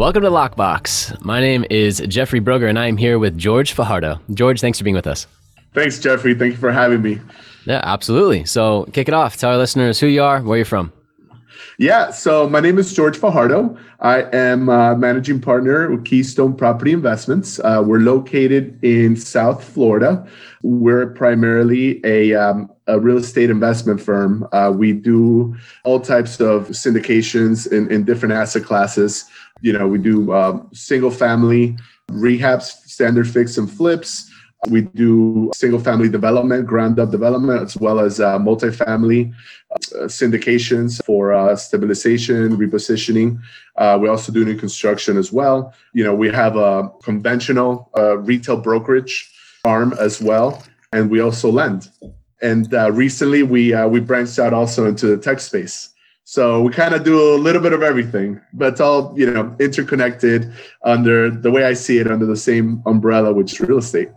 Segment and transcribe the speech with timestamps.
[0.00, 1.22] Welcome to Lockbox.
[1.22, 4.18] My name is Jeffrey Broger, and I am here with George Fajardo.
[4.32, 5.26] George, thanks for being with us.
[5.74, 6.34] Thanks, Jeffrey.
[6.34, 7.20] Thank you for having me.
[7.66, 8.46] Yeah, absolutely.
[8.46, 9.36] So, kick it off.
[9.36, 10.90] Tell our listeners who you are, where you're from.
[11.76, 13.76] Yeah, so my name is George Fajardo.
[14.00, 17.58] I am a managing partner with Keystone Property Investments.
[17.58, 20.26] Uh, we're located in South Florida.
[20.62, 24.48] We're primarily a, um, a real estate investment firm.
[24.52, 29.26] Uh, we do all types of syndications in, in different asset classes.
[29.62, 31.76] You know, we do um, single family
[32.10, 34.30] rehabs, standard fix and flips.
[34.68, 39.32] We do single family development, ground up development, as well as uh, multifamily
[39.70, 43.40] uh, syndications for uh, stabilization, repositioning.
[43.76, 45.72] Uh, we also do new construction as well.
[45.94, 49.32] You know, we have a conventional uh, retail brokerage
[49.64, 51.88] arm as well, and we also lend.
[52.42, 55.90] And uh, recently, we we branched out also into the tech space.
[56.30, 59.52] So we kind of do a little bit of everything, but it's all you know
[59.58, 60.52] interconnected
[60.84, 64.10] under the way I see it under the same umbrella, which is real estate.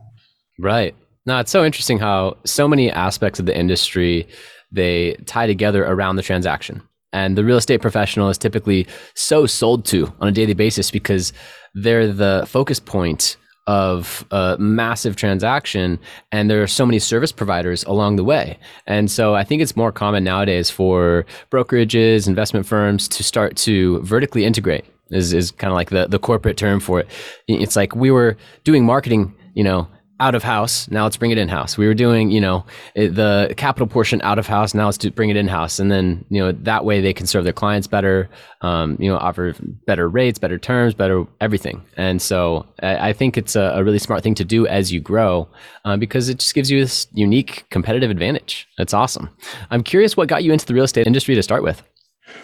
[0.59, 0.93] Right.
[1.25, 4.27] Now it's so interesting how so many aspects of the industry
[4.71, 6.83] they tie together around the transaction.
[7.13, 8.85] And the real estate professional is typically
[9.15, 11.33] so sold to on a daily basis because
[11.73, 13.37] they're the focus point
[13.67, 15.97] of a massive transaction
[16.31, 18.57] and there are so many service providers along the way.
[18.87, 23.99] And so i think it's more common nowadays for brokerages investment firms to start to
[24.01, 27.07] vertically integrate is, is kind of like the, the corporate term for it.
[27.47, 29.87] It's like we were doing marketing you know
[30.23, 30.89] out of house.
[30.89, 31.77] Now let's bring it in house.
[31.77, 34.73] We were doing, you know, the capital portion out of house.
[34.73, 35.79] Now let's do, bring it in house.
[35.79, 38.29] And then, you know, that way they can serve their clients better,
[38.61, 39.53] um, you know, offer
[39.85, 41.83] better rates, better terms, better everything.
[41.97, 45.01] And so I, I think it's a, a, really smart thing to do as you
[45.01, 45.49] grow
[45.83, 48.65] uh, because it just gives you this unique competitive advantage.
[48.77, 49.29] That's awesome.
[49.71, 51.83] I'm curious what got you into the real estate industry to start with.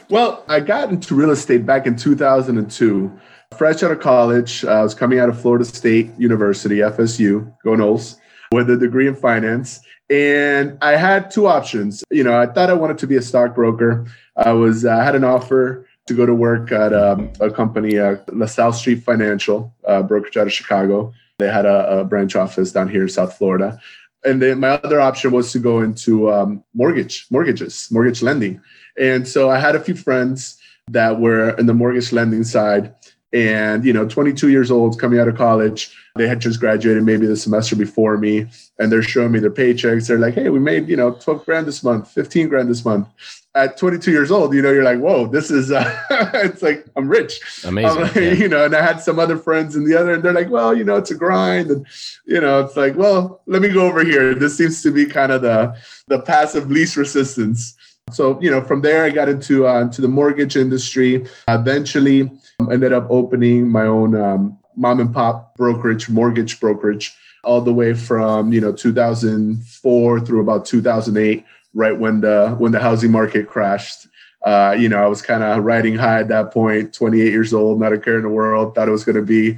[0.10, 3.20] Well, I got into real estate back in 2002
[3.58, 4.64] fresh out of college.
[4.64, 8.18] Uh, I was coming out of Florida State University, FSU, go Noles,
[8.52, 9.80] with a degree in finance.
[10.10, 12.04] And I had two options.
[12.10, 14.08] You know, I thought I wanted to be a stockbroker.
[14.36, 18.18] I was I had an offer to go to work at um, a company, uh,
[18.30, 21.14] LaSalle Street Financial, uh, brokerage out of Chicago.
[21.38, 23.80] They had a, a, branch office down here in South Florida.
[24.26, 28.60] And then my other option was to go into um, mortgage, mortgages, mortgage lending.
[28.98, 32.96] And so I had a few friends that were in the mortgage lending side
[33.32, 37.26] and you know 22 years old coming out of college they had just graduated maybe
[37.26, 38.48] the semester before me.
[38.78, 40.08] And they're showing me their paychecks.
[40.08, 43.08] They're like hey we made you know 12 grand this month 15 grand this month.
[43.56, 45.98] At 22 years old you know you're like whoa this is uh,
[46.36, 47.40] it's like i'm rich.
[47.66, 48.02] Amazing.
[48.02, 48.34] Like, yeah.
[48.34, 50.76] you know and i had some other friends in the other and they're like well
[50.76, 51.72] you know it's a grind.
[51.72, 51.86] And
[52.26, 54.36] you know it's like well let me go over here.
[54.36, 55.76] This seems to be kind of the
[56.08, 57.76] the passive least resistance.
[58.12, 61.26] So you know from there i got into uh, into the mortgage industry.
[61.48, 62.30] Eventually
[62.68, 67.94] ended up opening my own um, mom and pop brokerage, mortgage brokerage, all the way
[67.94, 74.08] from you know 2004 through about 2008, right when the when the housing market crashed.
[74.44, 77.80] Uh, you know, I was kind of riding high at that point, 28 years old,
[77.80, 78.74] not a care in the world.
[78.74, 79.58] Thought it was going to be,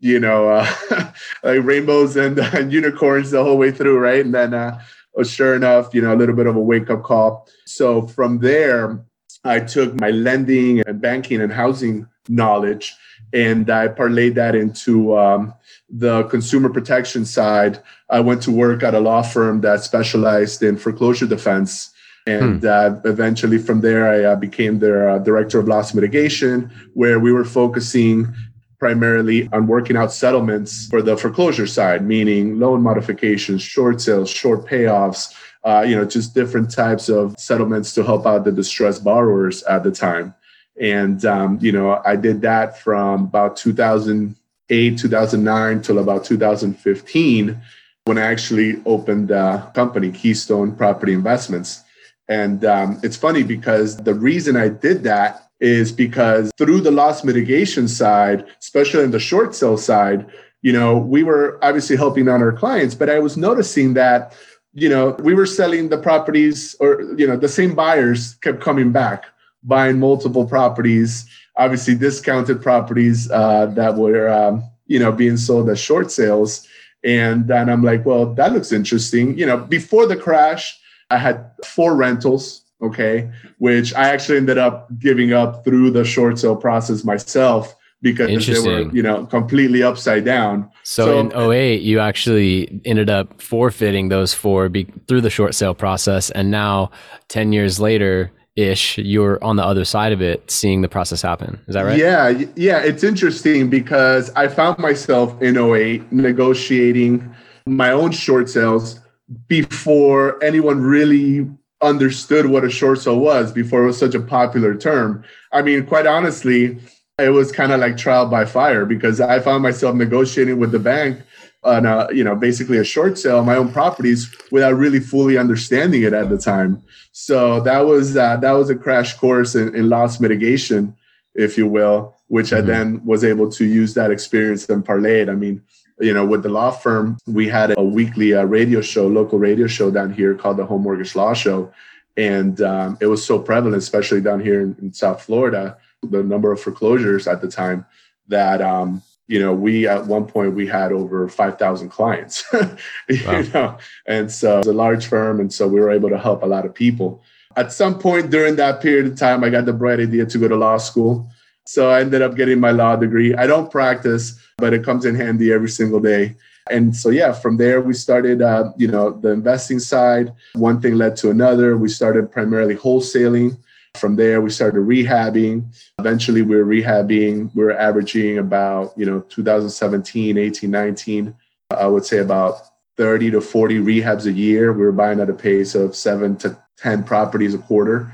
[0.00, 0.66] you know, uh,
[1.44, 4.24] like rainbows and, and, unicorns the whole way through, right?
[4.24, 4.80] And then, uh,
[5.16, 7.48] oh, sure enough, you know, a little bit of a wake up call.
[7.66, 8.98] So from there,
[9.44, 12.94] I took my lending and banking and housing knowledge
[13.32, 15.54] and I parlayed that into um,
[15.90, 17.82] the consumer protection side.
[18.08, 21.90] I went to work at a law firm that specialized in foreclosure defense.
[22.26, 22.66] And hmm.
[22.66, 27.32] uh, eventually, from there, I uh, became their uh, director of loss mitigation, where we
[27.32, 28.34] were focusing
[28.78, 34.66] primarily on working out settlements for the foreclosure side, meaning loan modifications, short sales, short
[34.66, 35.34] payoffs,
[35.64, 39.82] uh, you know, just different types of settlements to help out the distressed borrowers at
[39.82, 40.34] the time.
[40.80, 47.60] And, um, you know, I did that from about 2008, 2009 till about 2015
[48.04, 51.82] when I actually opened a company, Keystone Property Investments.
[52.28, 57.24] And um, it's funny because the reason I did that is because through the loss
[57.24, 60.26] mitigation side, especially in the short sale side,
[60.62, 64.34] you know, we were obviously helping out our clients, but I was noticing that,
[64.72, 68.92] you know, we were selling the properties or, you know, the same buyers kept coming
[68.92, 69.26] back,
[69.66, 75.80] buying multiple properties, obviously discounted properties uh, that were, um, you know, being sold as
[75.80, 76.66] short sales.
[77.04, 79.36] And then I'm like, well, that looks interesting.
[79.36, 80.78] You know, before the crash,
[81.10, 86.38] I had four rentals, okay, which I actually ended up giving up through the short
[86.38, 90.70] sale process myself because they were, you know, completely upside down.
[90.82, 95.54] So, so in 08, you actually ended up forfeiting those four be- through the short
[95.54, 96.30] sale process.
[96.30, 96.90] And now,
[97.28, 101.60] 10 years later, ish you're on the other side of it seeing the process happen.
[101.68, 101.98] Is that right?
[101.98, 107.34] Yeah yeah it's interesting because i found myself in 08 negotiating
[107.66, 109.00] my own short sales
[109.48, 111.48] before anyone really
[111.82, 115.22] understood what a short sale was before it was such a popular term.
[115.52, 116.78] I mean quite honestly
[117.18, 120.78] it was kind of like trial by fire because i found myself negotiating with the
[120.78, 121.20] bank
[121.66, 126.02] on a, you know basically a short sale my own properties without really fully understanding
[126.02, 126.82] it at the time.
[127.12, 130.96] So that was uh, that was a crash course in, in loss mitigation
[131.34, 132.56] if you will which mm-hmm.
[132.56, 135.28] i then was able to use that experience and parlay it.
[135.28, 135.62] I mean
[135.98, 139.66] you know with the law firm we had a weekly uh, radio show local radio
[139.66, 141.72] show down here called the home mortgage law show.
[142.18, 146.52] And um, it was so prevalent especially down here in, in south florida the number
[146.52, 147.84] of foreclosures at the time
[148.28, 152.44] that um, you know, we at one point we had over 5,000 clients,
[153.08, 153.42] you wow.
[153.52, 155.40] know, and so it's a large firm.
[155.40, 157.22] And so we were able to help a lot of people.
[157.56, 160.46] At some point during that period of time, I got the bright idea to go
[160.46, 161.28] to law school.
[161.64, 163.34] So I ended up getting my law degree.
[163.34, 166.36] I don't practice, but it comes in handy every single day.
[166.70, 170.32] And so, yeah, from there, we started, uh, you know, the investing side.
[170.54, 171.76] One thing led to another.
[171.76, 173.56] We started primarily wholesaling.
[173.96, 175.72] From there, we started rehabbing.
[175.98, 177.54] Eventually, we were rehabbing.
[177.54, 181.34] We were averaging about, you know, 2017, 18, 19,
[181.70, 182.60] I would say about
[182.96, 184.72] 30 to 40 rehabs a year.
[184.72, 188.12] We were buying at a pace of seven to 10 properties a quarter.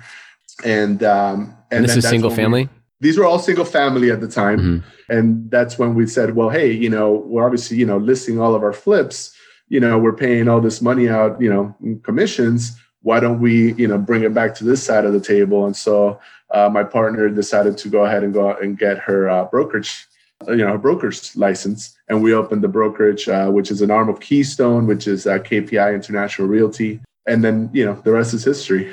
[0.65, 2.65] And, um, and, and this is single family?
[2.65, 2.71] We,
[3.01, 4.59] these were all single family at the time.
[4.59, 5.13] Mm-hmm.
[5.13, 8.55] And that's when we said, well, hey, you know, we're obviously, you know, listing all
[8.55, 9.35] of our flips.
[9.69, 13.87] You know, we're paying all this money out, you know, commissions why don't we you
[13.87, 15.67] know bring it back to this side of the table?
[15.67, 16.21] And so
[16.51, 20.07] uh, my partner decided to go ahead and go out and get her uh, brokerage
[20.49, 21.97] uh, you know her broker's license.
[22.09, 25.39] And we opened the brokerage uh, which is an arm of keystone which is uh,
[25.39, 27.01] kpi international realty.
[27.27, 28.93] And then you know the rest is history.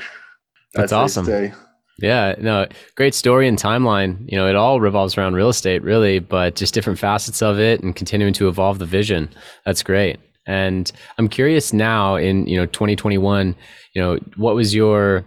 [0.73, 1.53] That's, that's awesome.
[2.01, 4.29] Yeah no great story and timeline.
[4.31, 7.81] You know it all revolves around real estate really but just different facets of it
[7.81, 9.29] and continuing to evolve the vision.
[9.65, 13.55] That's great and i'm curious now in you know 2021
[13.93, 15.25] you know, what was your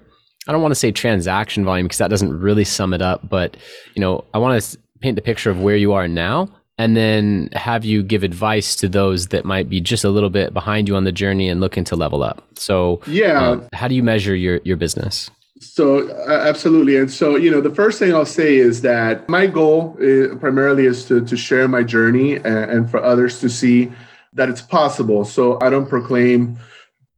[0.49, 3.57] I don't want to say transaction volume because that doesn't really sum it up, but
[3.95, 6.49] you know, I want to paint the picture of where you are now
[6.79, 10.53] and then have you give advice to those that might be just a little bit
[10.53, 12.45] behind you on the journey and looking to level up.
[12.57, 15.31] So, yeah, um, how do you measure your your business?
[15.61, 16.97] So, uh, absolutely.
[16.97, 20.37] And so, you know, the first thing I'll say is that my goal is, uh,
[20.37, 23.93] primarily is to to share my journey and, and for others to see
[24.35, 25.25] that it's possible.
[25.25, 26.59] So, I don't proclaim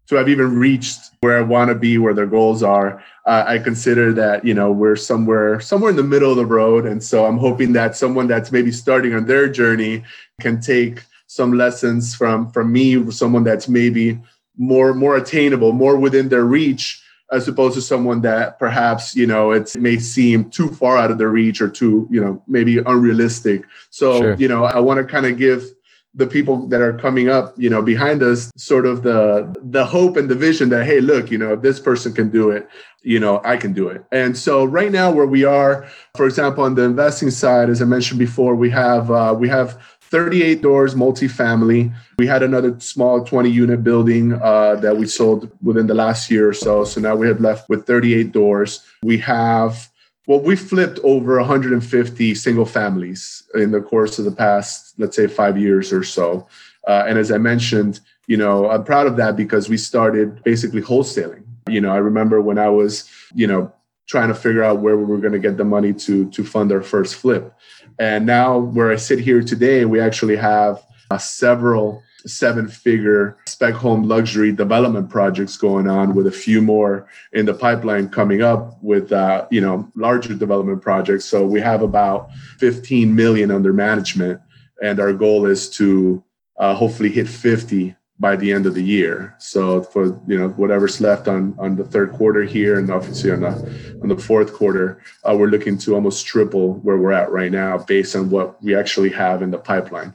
[0.09, 3.03] to have even reached where I want to be, where their goals are.
[3.27, 6.85] Uh, I consider that you know we're somewhere somewhere in the middle of the road,
[6.87, 10.05] and so I'm hoping that someone that's maybe starting on their journey
[10.41, 14.21] can take some lessons from from me, someone that's maybe
[14.59, 17.03] more more attainable, more within their reach,
[17.33, 21.19] as opposed to someone that perhaps you know it may seem too far out of
[21.19, 23.65] their reach or too you know maybe unrealistic.
[23.89, 24.35] So sure.
[24.35, 25.74] you know I want to kind of give
[26.15, 30.17] the people that are coming up you know behind us sort of the the hope
[30.17, 32.69] and the vision that hey look you know if this person can do it
[33.03, 34.05] you know i can do it.
[34.13, 37.85] And so right now where we are for example on the investing side as i
[37.85, 39.79] mentioned before we have uh, we have
[40.15, 41.93] 38 doors multifamily.
[42.19, 46.49] We had another small 20 unit building uh, that we sold within the last year
[46.49, 46.85] or so.
[46.85, 48.85] So now we have left with 38 doors.
[49.03, 49.91] We have
[50.27, 55.27] well, we flipped over 150 single families in the course of the past, let's say,
[55.27, 56.47] five years or so.
[56.87, 60.81] Uh, and as I mentioned, you know, I'm proud of that because we started basically
[60.81, 61.45] wholesaling.
[61.69, 63.73] You know, I remember when I was, you know,
[64.07, 66.73] trying to figure out where we were going to get the money to to fund
[66.73, 67.55] our first flip.
[67.99, 73.75] And now, where I sit here today, we actually have uh, several seven figure spec
[73.75, 78.79] home luxury development projects going on with a few more in the pipeline coming up
[78.83, 84.41] with uh, you know larger development projects so we have about 15 million under management
[84.83, 86.23] and our goal is to
[86.59, 89.35] uh, hopefully hit 50 by the end of the year.
[89.39, 93.41] So for you know whatever's left on on the third quarter here, and obviously on
[93.41, 97.51] the on the fourth quarter, uh, we're looking to almost triple where we're at right
[97.51, 100.15] now based on what we actually have in the pipeline.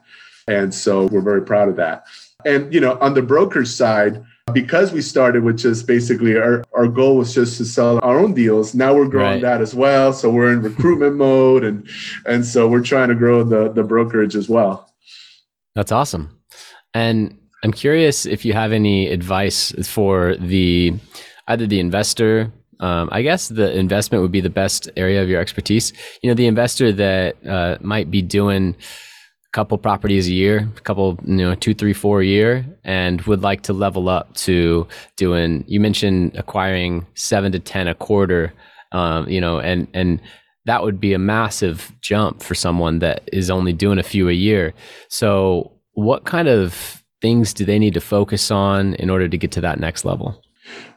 [0.50, 2.06] And so we're very proud of that.
[2.46, 4.24] And you know on the broker side.
[4.52, 8.34] Because we started with just basically our, our goal was just to sell our own
[8.34, 8.74] deals.
[8.74, 9.42] Now we're growing right.
[9.44, 10.12] that as well.
[10.12, 11.88] So we're in recruitment mode and
[12.26, 14.92] and so we're trying to grow the the brokerage as well.
[15.76, 16.36] That's awesome.
[16.96, 20.96] And I'm curious if you have any advice for the
[21.48, 22.52] either the investor.
[22.80, 25.92] Um, I guess the investment would be the best area of your expertise.
[26.24, 28.76] You know, the investor that uh, might be doing
[29.52, 33.42] couple properties a year, a couple, you know, two, three, four a year, and would
[33.42, 35.64] like to level up to doing.
[35.68, 38.54] You mentioned acquiring seven to ten a quarter.
[38.92, 40.22] Um, you know, and and
[40.66, 44.34] that would be a massive jump for someone that is only doing a few a
[44.34, 44.74] year.
[45.08, 49.52] So, what kind of things do they need to focus on in order to get
[49.54, 50.42] to that next level?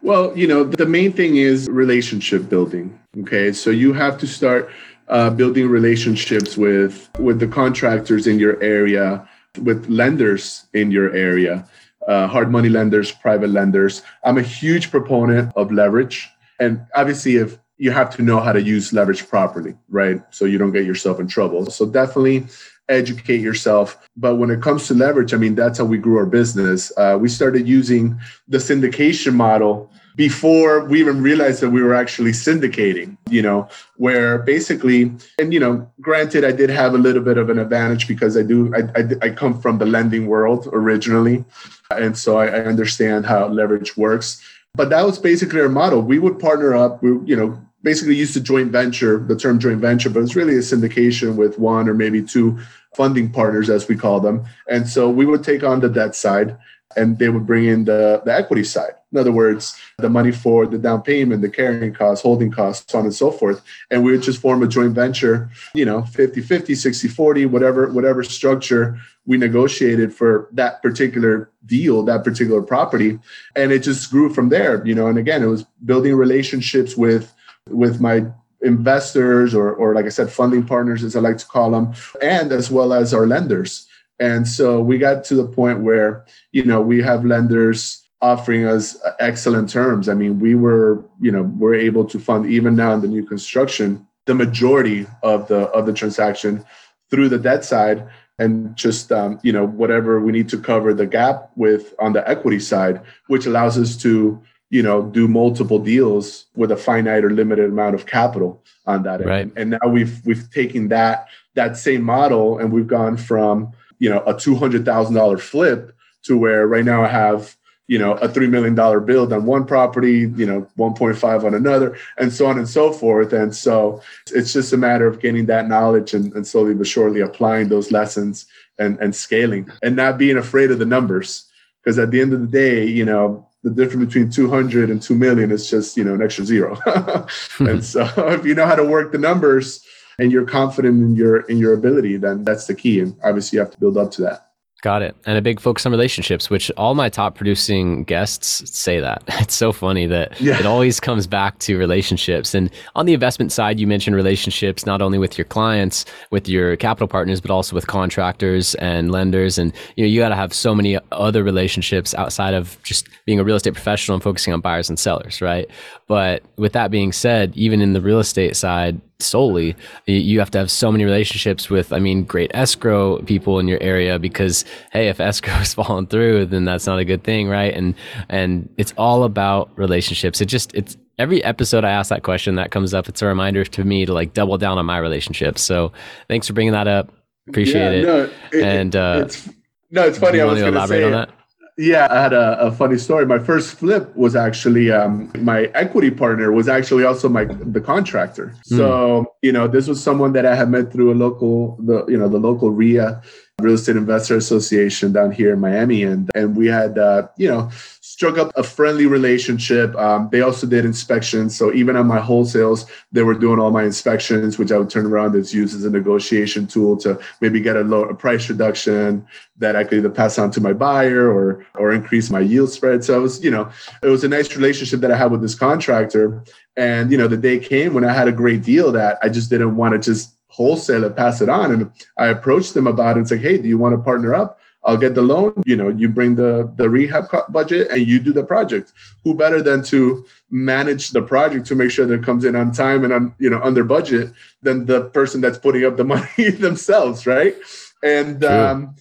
[0.03, 2.99] Well, you know, the main thing is relationship building.
[3.21, 3.53] Okay.
[3.53, 4.71] So you have to start
[5.09, 9.29] uh, building relationships with with the contractors in your area,
[9.61, 11.67] with lenders in your area,
[12.09, 14.03] uh, hard money lenders, private lenders.
[14.25, 16.29] I'm a huge proponent of leverage,
[16.59, 20.23] and obviously, if you have to know how to use leverage properly, right?
[20.31, 21.67] So you don't get yourself in trouble.
[21.71, 22.47] So definitely
[22.89, 24.09] educate yourself.
[24.17, 26.93] But when it comes to leverage, I mean, that's how we grew our business.
[26.97, 32.33] Uh, we started using the syndication model before we even realized that we were actually
[32.33, 37.39] syndicating, you know, where basically, and, you know, granted, I did have a little bit
[37.39, 41.45] of an advantage because I do, I, I, I come from the lending world originally.
[41.91, 44.43] And so I, I understand how leverage works.
[44.75, 46.03] But that was basically our model.
[46.03, 49.81] We would partner up, we, you know, basically used to joint venture, the term joint
[49.81, 52.59] venture, but it's really a syndication with one or maybe two
[52.95, 54.45] funding partners, as we call them.
[54.69, 56.57] And so we would take on the debt side
[56.97, 58.93] and they would bring in the, the equity side.
[59.13, 62.99] In other words, the money for the down payment, the carrying costs, holding costs, so
[62.99, 63.63] on and so forth.
[63.91, 67.93] And we would just form a joint venture, you know, 50 50, 60 40, whatever,
[67.93, 73.19] whatever structure we negotiated for that particular deal, that particular property.
[73.55, 75.07] And it just grew from there, you know.
[75.07, 77.33] And again, it was building relationships with
[77.69, 78.27] with my
[78.63, 82.53] investors or, or like I said, funding partners, as I like to call them, and
[82.53, 83.87] as well as our lenders.
[84.19, 88.97] And so we got to the point where, you know, we have lenders offering us
[89.19, 90.09] excellent terms.
[90.09, 93.27] I mean, we were, you know, we're able to fund even now in the new
[93.27, 96.65] construction, the majority of the of the transaction
[97.11, 101.07] through the debt side and just um, you know whatever we need to cover the
[101.07, 106.47] gap with on the equity side which allows us to you know do multiple deals
[106.55, 109.43] with a finite or limited amount of capital on that right.
[109.43, 109.53] end.
[109.57, 114.21] and now we've we've taken that that same model and we've gone from you know
[114.21, 117.57] a $200000 flip to where right now i have
[117.89, 118.75] you know a $3 million
[119.05, 123.33] build on one property you know 1.5 on another and so on and so forth.
[123.33, 124.01] And so
[124.33, 127.91] it's just a matter of getting that knowledge and, and slowly but surely applying those
[127.91, 128.47] lessons
[128.79, 131.49] and, and scaling and not being afraid of the numbers.
[131.83, 135.15] Because at the end of the day you know the difference between 200 and 2
[135.15, 136.79] million is just you know an extra zero.
[137.57, 137.67] Hmm.
[137.67, 139.85] And so if you know how to work the numbers
[140.19, 143.01] and you're confident in your in your ability then that's the key.
[143.01, 144.52] And obviously you have to build up to that
[144.83, 145.15] Got it.
[145.27, 149.23] And a big focus on relationships, which all my top producing guests say that.
[149.43, 150.59] It's so funny that yeah.
[150.59, 152.55] it always comes back to relationships.
[152.55, 156.77] And on the investment side, you mentioned relationships not only with your clients, with your
[156.77, 159.59] capital partners, but also with contractors and lenders.
[159.59, 163.39] And you know, you got to have so many other relationships outside of just being
[163.39, 165.69] a real estate professional and focusing on buyers and sellers, right?
[166.13, 169.75] But with that being said, even in the real estate side, solely
[170.07, 173.81] you have to have so many relationships with i mean great escrow people in your
[173.81, 177.73] area because hey if escrow is falling through then that's not a good thing right?
[177.73, 177.95] And
[178.29, 180.41] and it's all about relationships.
[180.41, 183.65] It just it's every episode i ask that question that comes up it's a reminder
[183.65, 185.63] to me to like double down on my relationships.
[185.63, 185.93] So
[186.29, 187.11] thanks for bringing that up.
[187.49, 188.05] Appreciate yeah, it.
[188.05, 189.49] No, it and uh it's
[189.91, 191.31] no it's funny i was going to elaborate say, on that
[191.79, 193.25] yeah, I had a, a, funny story.
[193.25, 198.55] My first flip was actually um, my equity partner was actually also my the contractor.
[198.71, 198.77] Mm.
[198.77, 202.19] So you know, this was someone that I had met through a local the you
[202.19, 203.23] know the local REIA
[203.61, 207.71] Real Estate Investor Association down here in Miami, and and we had uh, you know
[208.13, 209.97] struck up a friendly relationship.
[209.97, 211.57] Um, they also did inspections.
[211.57, 215.07] So even on my wholesales, they were doing all my inspections, which I would turn
[215.07, 219.27] around and use as a negotiation tool to maybe get a lower price reduction
[219.57, 223.03] that I could either pass on to my buyer or or increase my yield spread.
[223.03, 223.71] So it was, you know,
[224.03, 226.45] it was a nice relationship that I had with this contractor.
[226.77, 229.49] And you know, the day came when I had a great deal that I just
[229.49, 231.73] didn't want to just wholesale it, pass it on.
[231.73, 234.61] And I approached them about it and said, Hey, do you want to partner up?
[234.85, 235.55] I'll get the loan.
[235.65, 238.93] You know, you bring the the rehab budget and you do the project.
[239.25, 242.73] Who better than to manage the project to make sure that it comes in on
[242.73, 246.51] time and on you know under budget than the person that's putting up the money
[246.51, 247.55] themselves, right?
[248.03, 248.97] And um,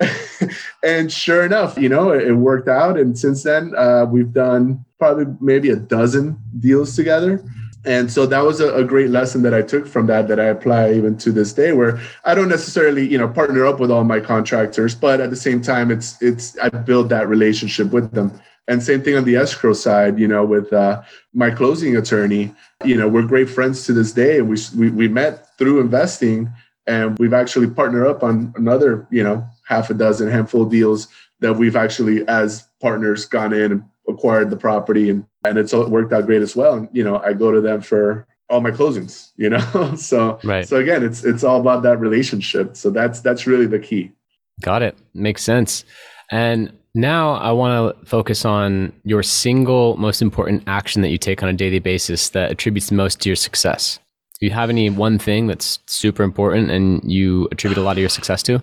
[0.82, 2.98] and sure enough, you know, it, it, worked out.
[2.98, 7.42] And since then, uh, we've done probably maybe a dozen deals together
[7.86, 10.44] and so that was a, a, great lesson that i took from that that i
[10.44, 14.04] apply even to this day where i don't necessarily you know partner up with all
[14.04, 18.32] my contractors but at the same time it's it's i build that relationship with them.
[18.68, 21.02] And same thing on the escrow side you know with uh,
[21.32, 22.52] my closing attorney
[22.84, 24.42] you know we're great friends to this day.
[24.42, 26.50] We, we we met through investing
[26.86, 31.06] and we've actually partnered up on another you know half a dozen handful of deals
[31.40, 36.12] that we've actually as partners gone in and acquired the property and and it's worked
[36.12, 36.74] out great as well.
[36.74, 39.94] And, you know, I go to them for all my closings, you know?
[39.96, 40.66] so, right.
[40.66, 42.76] so again, it's, it's all about that relationship.
[42.76, 44.12] So that's, that's really the key.
[44.60, 44.96] Got it.
[45.14, 45.84] Makes sense.
[46.30, 51.42] And now I want to focus on your single most important action that you take
[51.42, 53.98] on a daily basis that attributes the most to your success.
[54.40, 57.98] Do you have any one thing that's super important and you attribute a lot of
[57.98, 58.62] your success to?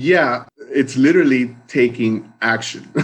[0.00, 2.88] Yeah, it's literally taking action.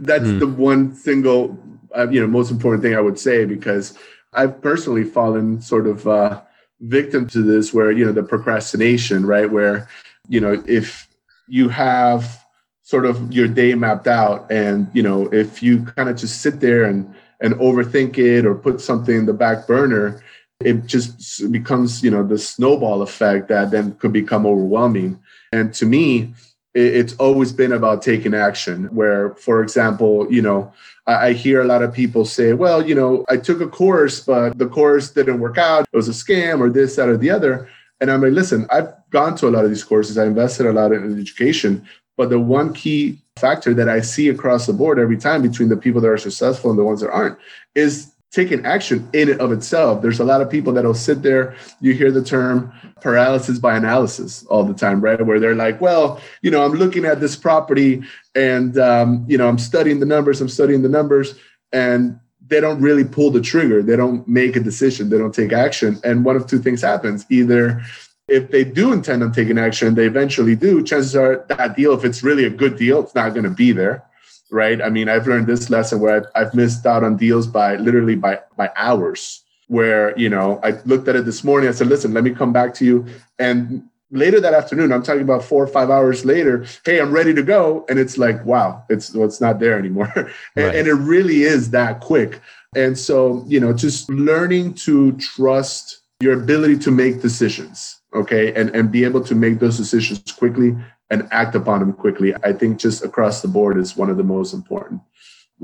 [0.00, 0.38] that's mm.
[0.38, 1.58] the one single
[1.96, 3.98] uh, you know most important thing I would say because
[4.32, 6.40] I've personally fallen sort of uh,
[6.80, 9.88] victim to this where you know the procrastination right where
[10.28, 11.08] you know if
[11.46, 12.42] you have
[12.82, 16.60] sort of your day mapped out and you know if you kind of just sit
[16.60, 20.22] there and and overthink it or put something in the back burner
[20.60, 25.18] it just becomes you know the snowball effect that then could become overwhelming
[25.52, 26.32] and to me
[26.72, 30.72] it's always been about taking action where for example you know
[31.06, 34.58] I hear a lot of people say, well, you know, I took a course, but
[34.58, 35.88] the course didn't work out.
[35.92, 37.68] It was a scam or this, that, or the other.
[38.00, 40.18] And I'm like, listen, I've gone to a lot of these courses.
[40.18, 41.86] I invested a lot in education.
[42.16, 45.76] But the one key factor that I see across the board every time between the
[45.76, 47.38] people that are successful and the ones that aren't
[47.74, 50.02] is taking action in and of itself.
[50.02, 51.56] There's a lot of people that'll sit there.
[51.80, 55.24] You hear the term paralysis by analysis all the time, right?
[55.24, 58.02] Where they're like, well, you know, I'm looking at this property
[58.34, 61.34] and, um, you know, I'm studying the numbers, I'm studying the numbers,
[61.72, 63.82] and they don't really pull the trigger.
[63.82, 65.08] They don't make a decision.
[65.08, 66.00] They don't take action.
[66.04, 67.26] And one of two things happens.
[67.30, 67.82] Either
[68.28, 72.04] if they do intend on taking action, they eventually do, chances are that deal, if
[72.04, 74.04] it's really a good deal, it's not going to be there
[74.50, 74.80] right?
[74.82, 78.16] I mean, I've learned this lesson where I've, I've missed out on deals by literally
[78.16, 79.42] by by hours.
[79.68, 81.68] Where you know, I looked at it this morning.
[81.68, 83.06] I said, "Listen, let me come back to you."
[83.38, 86.66] And later that afternoon, I'm talking about four or five hours later.
[86.84, 90.12] Hey, I'm ready to go, and it's like, wow, it's well, it's not there anymore,
[90.16, 90.74] and, right.
[90.74, 92.40] and it really is that quick.
[92.76, 98.70] And so, you know, just learning to trust your ability to make decisions, okay, and
[98.70, 100.76] and be able to make those decisions quickly
[101.10, 102.34] and act upon them quickly.
[102.44, 105.00] I think just across the board is one of the most important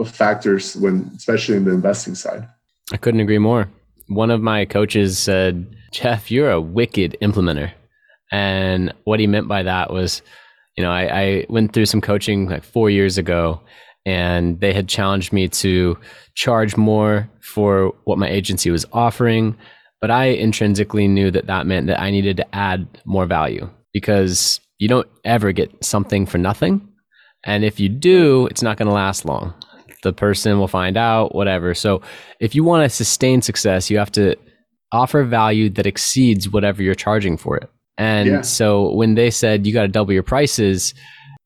[0.04, 2.46] factors when, especially in the investing side.
[2.92, 3.70] I couldn't agree more.
[4.08, 7.72] One of my coaches said, Jeff, you're a wicked implementer.
[8.30, 10.22] And what he meant by that was,
[10.76, 13.60] you know, I, I went through some coaching like four years ago
[14.04, 15.98] and they had challenged me to
[16.34, 19.56] charge more for what my agency was offering.
[20.00, 24.60] But I intrinsically knew that that meant that I needed to add more value because
[24.78, 26.88] you don't ever get something for nothing.
[27.44, 29.54] And if you do, it's not going to last long.
[30.02, 31.74] The person will find out, whatever.
[31.74, 32.02] So
[32.40, 34.36] if you want to sustain success, you have to
[34.92, 37.68] offer value that exceeds whatever you're charging for it.
[37.98, 38.40] And yeah.
[38.42, 40.94] so when they said you got to double your prices,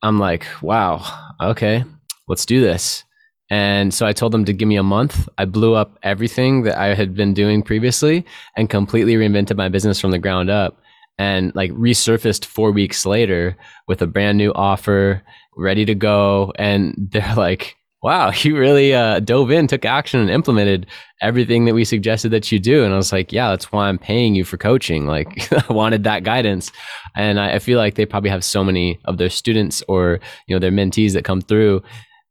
[0.02, 1.04] I'm like, wow,
[1.40, 1.84] okay,
[2.28, 3.04] let's do this.
[3.50, 5.28] And so I told them to give me a month.
[5.36, 8.24] I blew up everything that I had been doing previously
[8.56, 10.80] and completely reinvented my business from the ground up
[11.18, 13.56] and like resurfaced four weeks later
[13.88, 15.22] with a brand new offer
[15.56, 20.30] ready to go and they're like wow you really uh, dove in took action and
[20.30, 20.86] implemented
[21.20, 22.82] everything that we suggested that you do.
[22.84, 26.04] And i was like yeah that's why i'm paying you for coaching like i wanted
[26.04, 26.72] that guidance.
[27.16, 30.54] And I, I feel like they probably have so many of their students or you
[30.54, 31.82] know their mentees that come through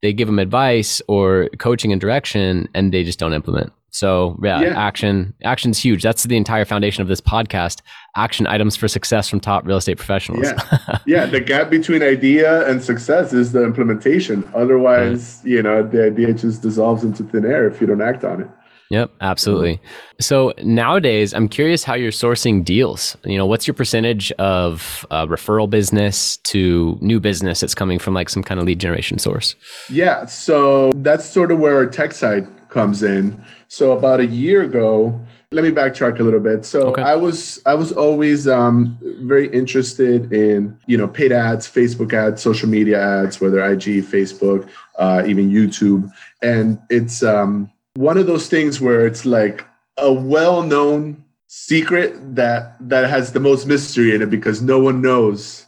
[0.01, 3.73] they give them advice or coaching and direction and they just don't implement.
[3.91, 6.03] So yeah, yeah, action action's huge.
[6.03, 7.81] That's the entire foundation of this podcast.
[8.15, 10.45] Action items for success from top real estate professionals.
[10.45, 11.25] Yeah, yeah.
[11.25, 14.47] The gap between idea and success is the implementation.
[14.53, 15.51] Otherwise, right.
[15.51, 18.49] you know, the idea just dissolves into thin air if you don't act on it.
[18.89, 19.79] Yep, absolutely.
[20.19, 23.15] So nowadays, I'm curious how you're sourcing deals.
[23.23, 28.15] You know, what's your percentage of uh, referral business to new business that's coming from
[28.15, 29.55] like some kind of lead generation source?
[29.89, 33.43] Yeah, so that's sort of where our tech side comes in.
[33.67, 35.19] So about a year ago,
[35.51, 36.65] let me backtrack a little bit.
[36.65, 37.03] So okay.
[37.03, 42.41] I was I was always um, very interested in you know paid ads, Facebook ads,
[42.41, 48.47] social media ads, whether IG, Facebook, uh, even YouTube, and it's um, one of those
[48.47, 49.65] things where it's like
[49.97, 55.65] a well-known secret that that has the most mystery in it because no one knows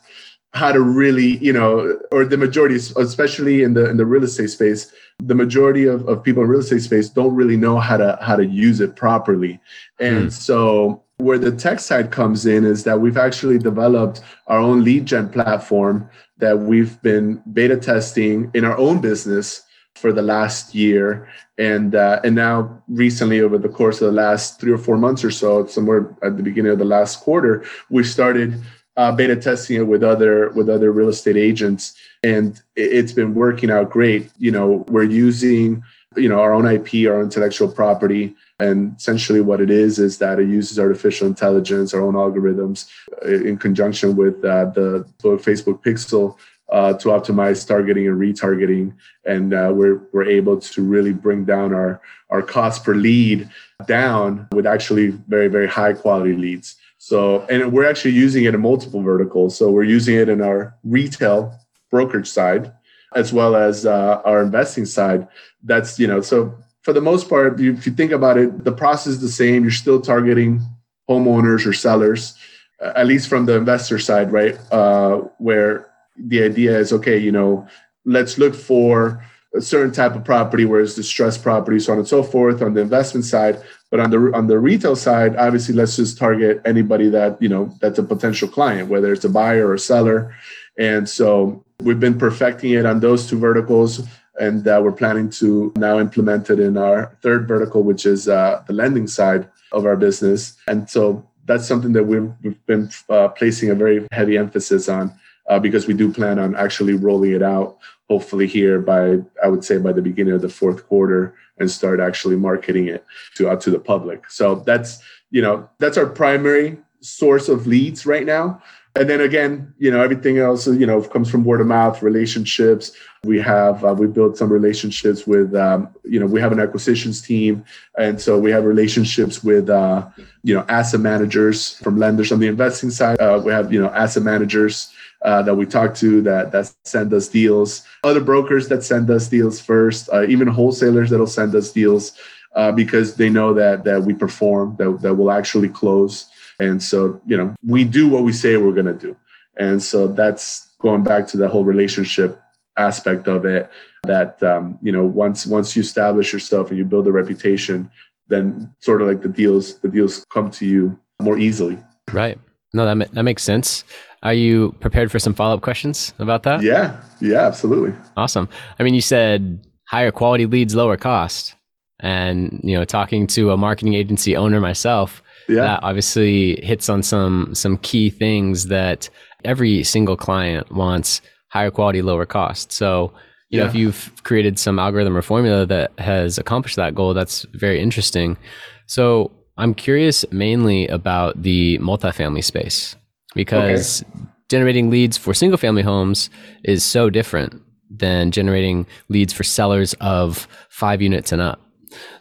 [0.54, 4.50] how to really you know or the majority especially in the in the real estate
[4.50, 8.18] space the majority of, of people in real estate space don't really know how to
[8.22, 9.60] how to use it properly
[10.00, 10.32] and mm.
[10.32, 15.06] so where the tech side comes in is that we've actually developed our own lead
[15.06, 19.64] gen platform that we've been beta testing in our own business
[19.96, 21.30] for the last year.
[21.58, 25.24] And uh, and now recently over the course of the last three or four months
[25.24, 28.60] or so somewhere at the beginning of the last quarter we started
[28.98, 33.72] uh, beta testing it with other with other real estate agents, and it's been working
[33.72, 34.30] out great.
[34.38, 35.84] You know, we're using
[36.18, 40.40] you know our own IP, our intellectual property, and essentially what it is is that
[40.40, 42.90] it uses artificial intelligence, our own algorithms,
[43.26, 46.38] uh, in conjunction with uh, the Facebook Pixel
[46.72, 48.94] uh, to optimize targeting and retargeting,
[49.26, 53.50] and uh, we're we're able to really bring down our our cost per lead
[53.88, 56.78] down with actually very very high quality leads.
[56.98, 59.58] So, and we're actually using it in multiple verticals.
[59.58, 62.72] So we're using it in our retail brokerage side,
[63.16, 65.28] as well as uh, our investing side.
[65.64, 69.14] That's, you know, so for the most part, if you think about it, the process
[69.14, 69.64] is the same.
[69.64, 70.62] You're still targeting
[71.10, 72.36] homeowners or sellers,
[72.80, 74.60] uh, at least from the investor side, right?
[74.72, 77.68] Uh, where the idea is, okay, you know,
[78.06, 82.08] let's look for a certain type of property where it's distressed property, so on and
[82.08, 82.62] so forth.
[82.62, 86.62] On the investment side, but on the on the retail side, obviously, let's just target
[86.66, 90.34] anybody that you know that's a potential client, whether it's a buyer or a seller.
[90.78, 94.02] And so we've been perfecting it on those two verticals,
[94.40, 98.64] and uh, we're planning to now implement it in our third vertical, which is uh,
[98.68, 100.58] the lending side of our business.
[100.68, 105.14] And so that's something that we've, we've been uh, placing a very heavy emphasis on
[105.52, 107.78] uh, because we do plan on actually rolling it out
[108.10, 112.00] hopefully here by I would say by the beginning of the fourth quarter and start
[112.00, 114.30] actually marketing it to out to the public.
[114.30, 118.62] So that's you know that's our primary source of leads right now.
[118.94, 122.92] And then again, you know, everything else, you know, comes from word of mouth, relationships.
[123.24, 127.22] We have uh, we built some relationships with, um, you know, we have an acquisitions
[127.22, 127.64] team,
[127.98, 130.10] and so we have relationships with, uh,
[130.44, 133.22] you know, asset managers from lenders on the investing side.
[133.22, 134.92] Uh, we have, you know, asset managers
[135.24, 139.28] uh, that we talk to that that send us deals, other brokers that send us
[139.28, 142.18] deals first, uh, even wholesalers that'll send us deals
[142.56, 146.28] uh, because they know that that we perform, that that will actually close,
[146.60, 149.16] and so you know we do what we say we're to do,
[149.58, 152.42] and so that's going back to the whole relationship
[152.78, 153.70] aspect of it.
[154.04, 157.92] That um, you know once once you establish yourself and you build a reputation,
[158.28, 161.78] then sort of like the deals the deals come to you more easily.
[162.12, 162.40] Right.
[162.74, 163.84] No, that that makes sense.
[164.24, 166.62] Are you prepared for some follow up questions about that?
[166.62, 167.94] Yeah, yeah, absolutely.
[168.16, 168.48] Awesome.
[168.78, 171.56] I mean, you said higher quality leads, lower cost,
[172.00, 175.62] and you know, talking to a marketing agency owner myself, yeah.
[175.62, 179.10] that obviously hits on some some key things that
[179.44, 182.72] every single client wants: higher quality, lower cost.
[182.72, 183.14] So.
[183.50, 183.64] You yeah.
[183.66, 187.82] know, if you've created some algorithm or formula that has accomplished that goal, that's very
[187.82, 188.38] interesting.
[188.86, 192.96] So, I'm curious mainly about the multifamily space
[193.36, 194.22] because okay.
[194.50, 196.30] generating leads for single family homes
[196.64, 201.60] is so different than generating leads for sellers of five units and up.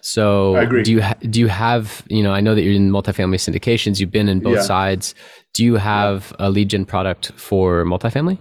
[0.00, 3.36] So do you ha- do you have you know I know that you're in multifamily
[3.36, 4.62] syndications you've been in both yeah.
[4.62, 5.14] sides
[5.52, 8.38] do you have a lead gen product for multifamily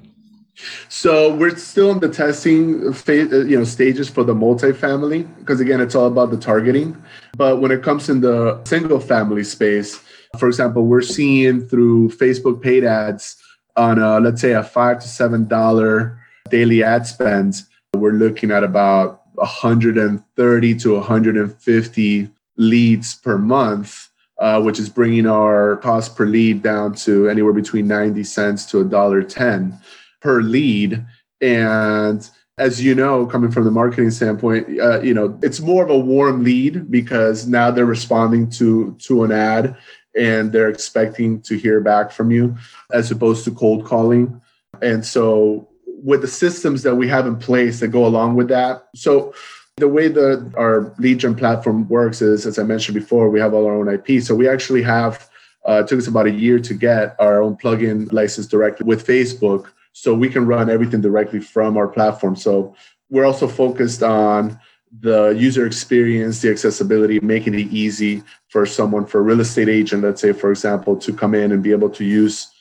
[0.89, 5.79] so we're still in the testing phase, you know, stages for the multifamily because again,
[5.79, 7.01] it's all about the targeting.
[7.37, 10.01] But when it comes in the single family space,
[10.37, 13.37] for example, we're seeing through Facebook paid ads
[13.75, 17.63] on a, let's say a five to seven dollar daily ad spend,
[17.95, 25.77] we're looking at about 130 to 150 leads per month, uh, which is bringing our
[25.77, 29.79] cost per lead down to anywhere between 90 cents to a dollar ten
[30.21, 31.05] per lead.
[31.41, 35.89] And as you know, coming from the marketing standpoint, uh, you know, it's more of
[35.89, 39.77] a warm lead because now they're responding to to an ad
[40.17, 42.55] and they're expecting to hear back from you
[42.91, 44.41] as opposed to cold calling.
[44.81, 48.87] And so with the systems that we have in place that go along with that.
[48.95, 49.33] So
[49.77, 53.53] the way that our lead gen platform works is, as I mentioned before, we have
[53.53, 54.21] all our own IP.
[54.21, 55.29] So we actually have
[55.67, 59.05] uh, it took us about a year to get our own plugin license directly with
[59.05, 62.35] Facebook so we can run everything directly from our platform.
[62.35, 62.75] So
[63.09, 64.59] we're also focused on
[65.01, 70.03] the user experience, the accessibility, making it easy for someone, for a real estate agent,
[70.03, 72.51] let's say, for example, to come in and be able to use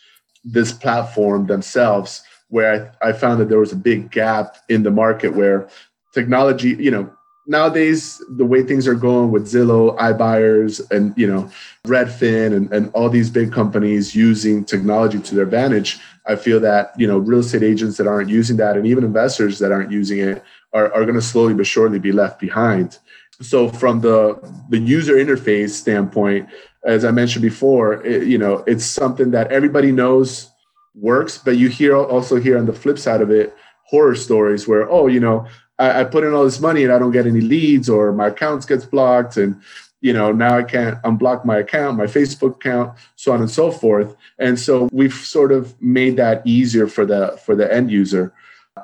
[0.44, 2.22] this platform themselves.
[2.48, 5.68] Where I, I found that there was a big gap in the market where
[6.14, 7.10] technology, you know,
[7.48, 11.50] nowadays the way things are going with Zillow, iBuyers, and you know
[11.86, 16.92] Redfin, and, and all these big companies using technology to their advantage, I feel that
[16.96, 20.18] you know real estate agents that aren't using that, and even investors that aren't using
[20.18, 22.98] it, are, are going to slowly but surely be left behind.
[23.40, 26.48] So from the the user interface standpoint,
[26.84, 30.50] as I mentioned before, it, you know it's something that everybody knows
[30.94, 33.54] works, but you hear also hear on the flip side of it
[33.84, 35.46] horror stories where oh you know
[35.78, 38.28] I, I put in all this money and I don't get any leads or my
[38.28, 39.62] accounts gets blocked and
[40.00, 43.70] you know now i can't unblock my account my facebook account so on and so
[43.70, 48.32] forth and so we've sort of made that easier for the for the end user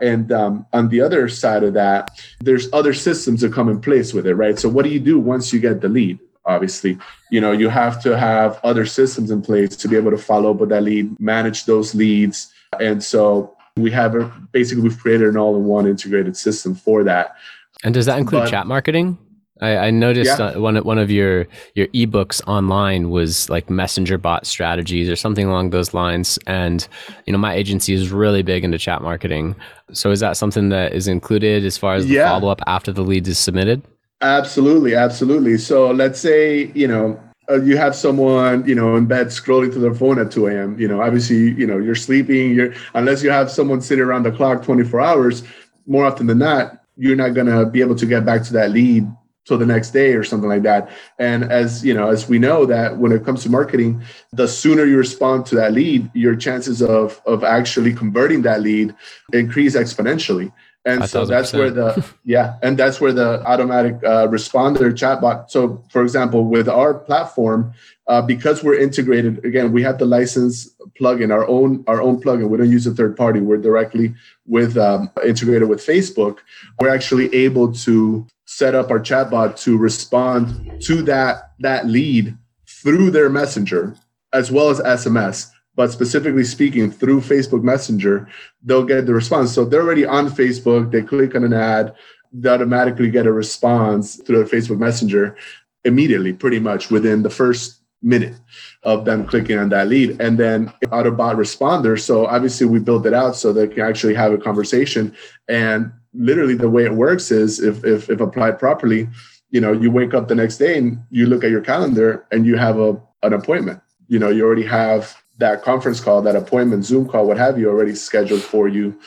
[0.03, 4.13] and um, on the other side of that there's other systems that come in place
[4.13, 6.99] with it right so what do you do once you get the lead obviously
[7.31, 10.51] you know you have to have other systems in place to be able to follow
[10.51, 15.29] up with that lead manage those leads and so we have a, basically we've created
[15.29, 17.37] an all-in-one integrated system for that.
[17.83, 19.19] And does that include but, chat marketing?
[19.61, 20.47] I, I noticed yeah.
[20.47, 25.47] uh, one one of your your ebooks online was like messenger bot strategies or something
[25.47, 26.39] along those lines.
[26.47, 26.87] And
[27.27, 29.55] you know, my agency is really big into chat marketing.
[29.93, 32.29] So is that something that is included as far as the yeah.
[32.29, 33.83] follow up after the lead is submitted?
[34.21, 35.59] Absolutely, absolutely.
[35.59, 39.79] So let's say you know uh, you have someone you know in bed scrolling to
[39.79, 43.29] their phone at 2 a.m you know obviously you know you're sleeping you're unless you
[43.29, 45.43] have someone sitting around the clock 24 hours
[45.87, 48.71] more often than not you're not going to be able to get back to that
[48.71, 49.07] lead
[49.45, 50.91] till the next day or something like that.
[51.19, 54.03] And as you know as we know that when it comes to marketing
[54.33, 58.95] the sooner you respond to that lead your chances of of actually converting that lead
[59.33, 60.53] increase exponentially.
[60.87, 65.83] And so that's where the yeah and that's where the automatic uh, responder chatbot so
[65.89, 67.73] for example with our platform
[68.07, 72.51] uh, because we're integrated again we have the license plugin our own our own plugin
[72.51, 73.41] we don't use a third party.
[73.41, 74.15] We're directly
[74.47, 76.41] with um, integrated with facebook.
[76.79, 83.11] We're actually able to set up our chatbot to respond to that that lead through
[83.11, 83.95] their messenger
[84.33, 88.29] as well as sms but specifically speaking through Facebook Messenger,
[88.63, 89.53] they'll get the response.
[89.53, 91.95] So they're already on Facebook, they click on an ad,
[92.33, 95.37] they automatically get a response through the Facebook Messenger
[95.85, 98.35] immediately, pretty much within the first minute
[98.83, 100.21] of them clicking on that lead.
[100.21, 101.99] And then Autobot responder.
[101.99, 105.15] So obviously we built it out so they can actually have a conversation.
[105.49, 109.09] And literally the way it works is if if, if applied properly,
[109.51, 112.47] you know, you wake up the next day and you look at your calendar and
[112.47, 113.81] you have a an appointment.
[114.09, 117.69] You know, you already have that conference call, that appointment, Zoom call, what have you,
[117.69, 118.99] already scheduled for you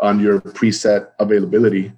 [0.00, 1.92] on your preset availability.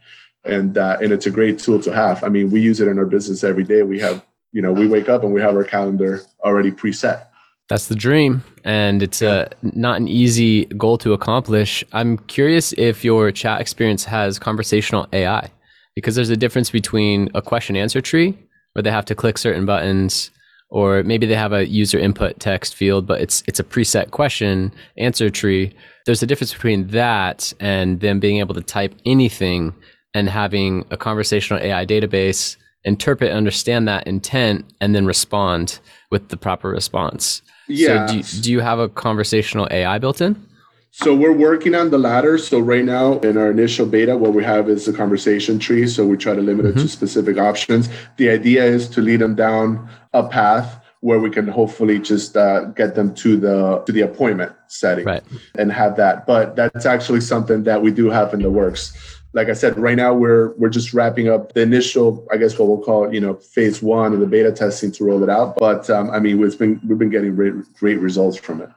[0.44, 2.22] And uh, and it's a great tool to have.
[2.24, 3.82] I mean, we use it in our business every day.
[3.82, 7.26] We have, you know, we wake up and we have our calendar already preset.
[7.68, 11.82] That's the dream, and it's a not an easy goal to accomplish.
[11.94, 15.50] I'm curious if your chat experience has conversational AI,
[15.94, 18.38] because there's a difference between a question answer tree
[18.74, 20.30] where they have to click certain buttons
[20.68, 24.70] or maybe they have a user input text field, but it's it's a preset question
[24.98, 25.72] answer tree.
[26.04, 29.74] There's a difference between that and them being able to type anything
[30.12, 35.78] and having a conversational AI database interpret, understand that intent, and then respond
[36.10, 37.40] with the proper response.
[37.68, 38.06] Yeah.
[38.06, 40.48] So do, do you have a conversational AI built in?
[40.90, 42.38] So we're working on the latter.
[42.38, 45.86] So right now in our initial beta, what we have is a conversation tree.
[45.86, 46.70] So we try to limit mm-hmm.
[46.70, 46.88] it to mm-hmm.
[46.88, 47.88] specific options.
[48.16, 52.64] The idea is to lead them down a path where we can hopefully just uh,
[52.64, 55.22] get them to the to the appointment setting right.
[55.56, 56.26] and have that.
[56.26, 58.92] But that's actually something that we do have in the works.
[59.34, 62.68] Like I said, right now we're we're just wrapping up the initial, I guess what
[62.68, 65.56] we'll call, you know, phase one of the beta testing to roll it out.
[65.56, 68.70] But um, I mean, we've been we've been getting great, great results from it.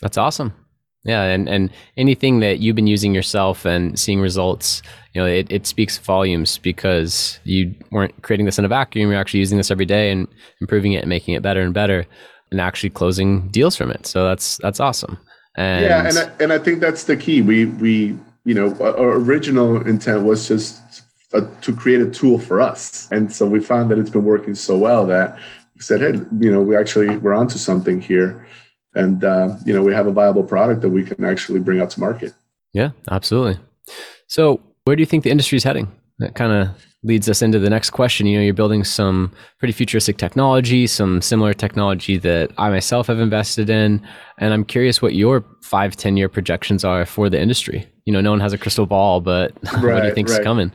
[0.00, 0.54] That's awesome.
[1.04, 4.82] Yeah, and, and anything that you've been using yourself and seeing results,
[5.14, 9.10] you know, it, it speaks volumes because you weren't creating this in a vacuum.
[9.10, 10.26] You're actually using this every day and
[10.60, 12.04] improving it and making it better and better
[12.50, 14.06] and actually closing deals from it.
[14.06, 15.18] So that's that's awesome.
[15.56, 17.42] And yeah, and I, and I think that's the key.
[17.42, 21.02] We we you know, our original intent was just
[21.34, 23.06] a, to create a tool for us.
[23.12, 25.38] And so we found that it's been working so well that
[25.74, 28.46] we said, hey, you know, we actually we're onto something here,
[28.94, 31.90] and uh, you know, we have a viable product that we can actually bring out
[31.90, 32.32] to market.
[32.72, 33.60] Yeah, absolutely.
[34.28, 35.92] So, where do you think the industry is heading?
[36.18, 36.68] That kind of
[37.04, 38.26] leads us into the next question.
[38.26, 43.20] You know, you're building some pretty futuristic technology, some similar technology that I myself have
[43.20, 44.04] invested in.
[44.38, 47.86] And I'm curious what your five, 10 year projections are for the industry.
[48.04, 50.42] You know, no one has a crystal ball, but right, what do you think's right.
[50.42, 50.72] coming?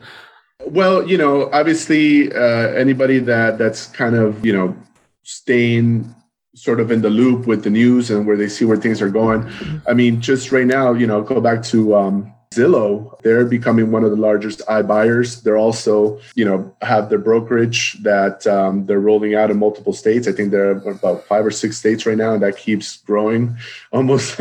[0.65, 4.75] Well, you know, obviously, uh, anybody that that's kind of you know
[5.23, 6.13] staying
[6.55, 9.09] sort of in the loop with the news and where they see where things are
[9.09, 9.49] going.
[9.87, 14.03] I mean, just right now, you know, go back to um, Zillow, they're becoming one
[14.03, 15.43] of the largest iBuyers.
[15.43, 20.27] They're also, you know, have their brokerage that um, they're rolling out in multiple states.
[20.27, 23.57] I think they're about five or six states right now, and that keeps growing
[23.91, 24.39] almost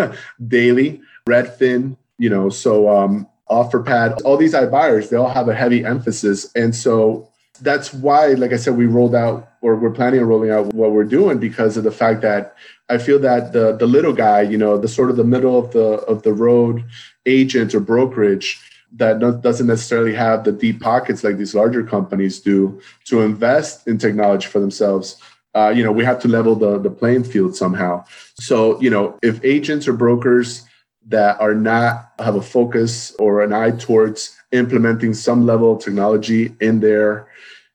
[0.49, 1.01] daily.
[1.27, 6.51] Redfin, you know, so um, OfferPad, all these iBuyers, they all have a heavy emphasis.
[6.55, 7.29] And so
[7.61, 10.91] that's why, like I said, we rolled out or we're planning on rolling out what
[10.91, 12.57] we're doing because of the fact that
[12.91, 15.73] I feel that the the little guy, you know, the sort of the middle of
[15.73, 16.85] the of the road
[17.25, 18.61] agent or brokerage
[18.95, 23.97] that doesn't necessarily have the deep pockets like these larger companies do to invest in
[23.97, 25.17] technology for themselves.
[25.55, 28.05] Uh, you know, we have to level the the playing field somehow.
[28.35, 30.65] So, you know, if agents or brokers
[31.09, 36.55] that are not have a focus or an eye towards implementing some level of technology
[36.61, 37.29] in their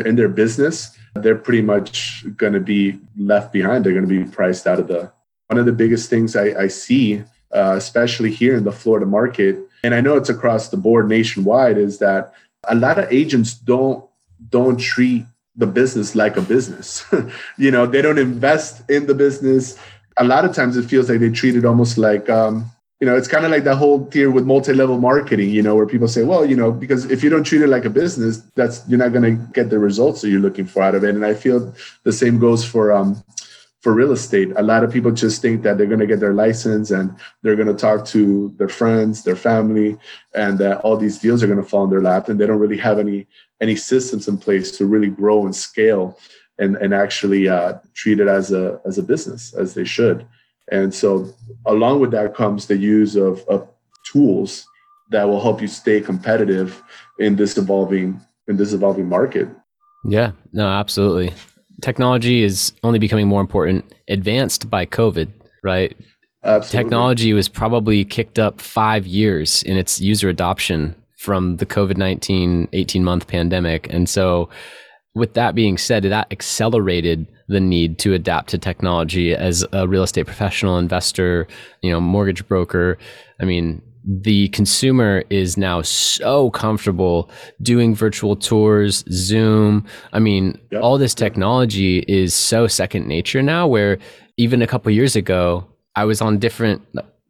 [0.06, 3.86] in their business they're pretty much going to be left behind.
[3.86, 5.12] They're going to be priced out of the
[5.48, 9.58] one of the biggest things i, I see uh, especially here in the florida market
[9.82, 12.34] and i know it's across the board nationwide is that
[12.68, 14.04] a lot of agents don't
[14.50, 15.26] don't treat
[15.56, 17.04] the business like a business.
[17.58, 19.78] You know they don't invest in the business.
[20.18, 23.16] A lot of times it feels like they treat it almost like um, you know,
[23.16, 26.24] it's kind of like that whole tier with multi-level marketing, you know, where people say,
[26.24, 29.14] well, you know, because if you don't treat it like a business, that's you're not
[29.14, 31.14] going to get the results that you're looking for out of it.
[31.14, 33.24] And I feel the same goes for um
[33.82, 34.52] for real estate.
[34.56, 37.56] A lot of people just think that they're going to get their license and they're
[37.56, 39.96] going to talk to their friends, their family,
[40.34, 42.60] and that all these deals are going to fall in their lap, and they don't
[42.60, 43.28] really have any
[43.62, 46.18] any systems in place to really grow and scale
[46.58, 50.26] and and actually uh, treat it as a as a business as they should.
[50.72, 51.34] And so,
[51.66, 53.68] along with that comes the use of, of
[54.12, 54.66] tools
[55.12, 56.84] that will help you stay competitive
[57.20, 59.48] in this evolving in this evolving market.
[60.06, 61.34] Yeah, no, absolutely.
[61.82, 65.30] Technology is only becoming more important, advanced by COVID,
[65.64, 65.96] right?
[66.44, 66.84] Absolutely.
[66.84, 72.70] Technology was probably kicked up five years in its user adoption from the COVID 19
[72.74, 73.92] 18 month pandemic.
[73.92, 74.50] And so,
[75.18, 80.04] with that being said, that accelerated the need to adapt to technology as a real
[80.04, 81.48] estate professional, investor,
[81.82, 82.98] you know, mortgage broker.
[83.40, 87.30] I mean, the consumer is now so comfortable
[87.62, 89.86] doing virtual tours, Zoom.
[90.14, 90.82] I mean, yep.
[90.82, 93.98] all this technology is so second nature now where
[94.38, 96.82] even a couple years ago, I was on different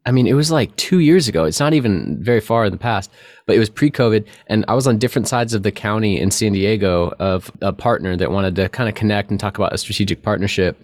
[0.08, 1.44] I mean, it was like two years ago.
[1.44, 3.10] It's not even very far in the past,
[3.44, 4.24] but it was pre COVID.
[4.46, 8.16] And I was on different sides of the county in San Diego of a partner
[8.16, 10.82] that wanted to kind of connect and talk about a strategic partnership.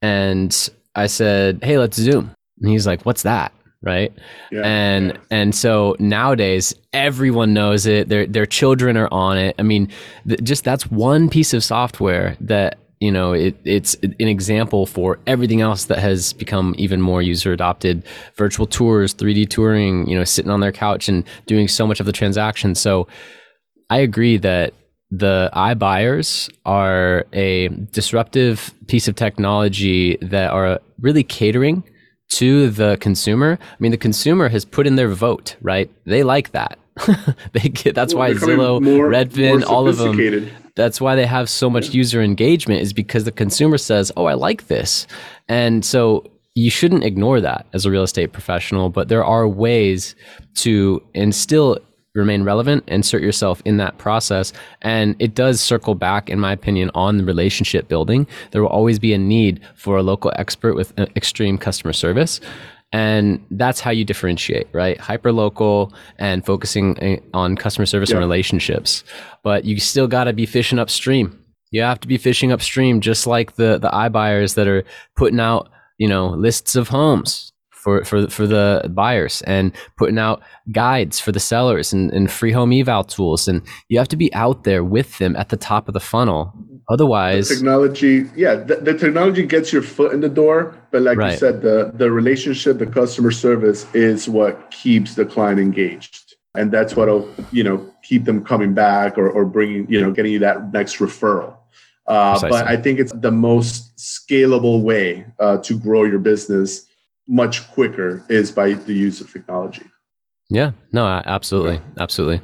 [0.00, 2.34] And I said, Hey, let's Zoom.
[2.62, 3.52] And he's like, What's that?
[3.82, 4.10] Right.
[4.50, 5.18] Yeah, and yeah.
[5.30, 8.08] and so nowadays everyone knows it.
[8.08, 9.54] Their their children are on it.
[9.58, 9.88] I mean,
[10.26, 15.18] th- just that's one piece of software that you know it, it's an example for
[15.26, 18.04] everything else that has become even more user adopted
[18.36, 22.06] virtual tours 3d touring you know sitting on their couch and doing so much of
[22.06, 23.08] the transaction so
[23.90, 24.72] i agree that
[25.10, 31.84] the iBuyers are a disruptive piece of technology that are really catering
[32.30, 33.58] to the consumer.
[33.60, 35.90] I mean, the consumer has put in their vote, right?
[36.06, 36.78] They like that.
[37.52, 40.16] they get, that's well, why Zillow, more, Redfin, more all of them
[40.74, 44.34] that's why they have so much user engagement is because the consumer says, "Oh, I
[44.34, 45.06] like this."
[45.48, 50.14] And so you shouldn't ignore that as a real estate professional, but there are ways
[50.56, 51.78] to and still
[52.14, 54.52] remain relevant, insert yourself in that process.
[54.82, 58.26] And it does circle back, in my opinion, on the relationship building.
[58.50, 62.40] There will always be a need for a local expert with uh, extreme customer service.
[62.92, 64.98] And that's how you differentiate, right?
[64.98, 68.16] Hyper local and focusing eh, on customer service yeah.
[68.16, 69.02] and relationships.
[69.42, 71.38] But you still got to be fishing upstream.
[71.70, 74.84] You have to be fishing upstream, just like the the iBuyers that are
[75.16, 80.42] putting out, you know, lists of homes for for for the buyers and putting out
[80.70, 83.48] guides for the sellers and, and free home eval tools.
[83.48, 86.52] And you have to be out there with them at the top of the funnel
[86.88, 91.16] Otherwise, the technology, yeah, the, the, technology gets your foot in the door, but like
[91.16, 91.32] right.
[91.32, 96.34] you said, the the relationship, the customer service is what keeps the client engaged.
[96.54, 100.32] and that's what'll you know keep them coming back or, or bringing you know getting
[100.32, 101.56] you that next referral.
[102.06, 106.86] Uh, but i think it's the most scalable way uh, to grow your business
[107.28, 109.86] much quicker is by the use of technology.
[110.50, 110.72] Yeah.
[110.90, 111.80] No absolutely.
[111.98, 112.40] Absolutely.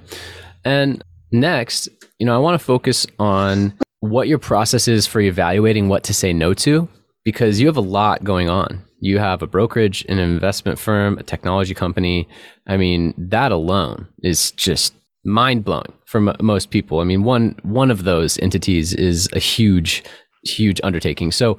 [0.64, 1.88] And next
[2.18, 6.14] you know i want to focus on what your process is for evaluating what to
[6.14, 6.88] say no to
[7.24, 11.22] because you have a lot going on you have a brokerage, an investment firm, a
[11.22, 12.28] technology company.
[12.66, 14.94] I mean, that alone is just
[15.24, 17.00] mind blowing for m- most people.
[17.00, 20.02] I mean, one one of those entities is a huge,
[20.44, 21.32] huge undertaking.
[21.32, 21.58] So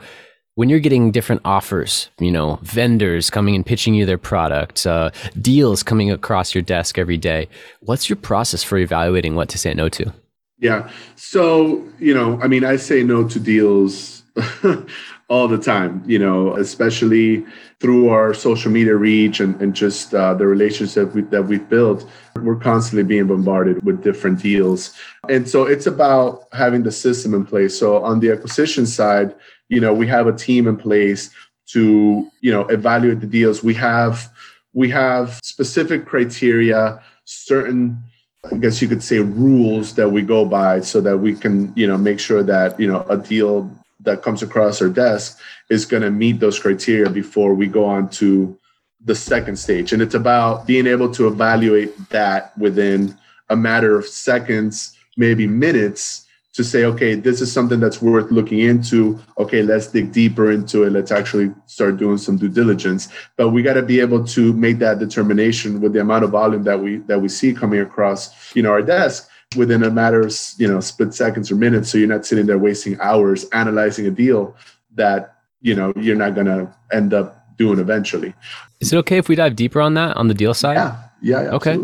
[0.56, 5.12] when you're getting different offers, you know, vendors coming and pitching you their products, uh,
[5.42, 7.48] deals coming across your desk every day,
[7.82, 10.14] what's your process for evaluating what to say no to?
[10.60, 10.90] Yeah.
[11.16, 14.24] So, you know, I mean, I say no to deals
[15.30, 17.46] all the time, you know, especially
[17.80, 22.06] through our social media reach and, and just uh, the relationship we, that we've built.
[22.36, 24.94] We're constantly being bombarded with different deals.
[25.30, 27.78] And so it's about having the system in place.
[27.78, 29.34] So on the acquisition side,
[29.70, 31.30] you know, we have a team in place
[31.68, 33.64] to, you know, evaluate the deals.
[33.64, 34.30] We have
[34.74, 38.04] we have specific criteria, certain
[38.52, 41.88] I guess you could say rules that we go by so that we can, you
[41.88, 43.70] know, make sure that, you know, a deal
[44.02, 45.38] that comes across our desk
[45.70, 48.58] is going to meet those criteria before we go on to
[49.04, 49.92] the second stage.
[49.92, 53.18] And it's about being able to evaluate that within
[53.50, 56.26] a matter of seconds, maybe minutes,
[56.60, 59.18] to say, okay, this is something that's worth looking into.
[59.38, 60.90] Okay, let's dig deeper into it.
[60.90, 63.08] Let's actually start doing some due diligence.
[63.38, 66.64] But we got to be able to make that determination with the amount of volume
[66.64, 70.36] that we that we see coming across, you know, our desk within a matter of
[70.58, 74.12] you know split seconds or minutes so you're not sitting there wasting hours analyzing a
[74.12, 74.56] deal
[74.94, 78.36] that you know you're not going to end up doing eventually
[78.80, 81.42] is it okay if we dive deeper on that on the deal side yeah yeah,
[81.42, 81.80] yeah okay